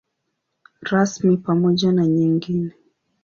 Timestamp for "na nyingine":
1.91-2.71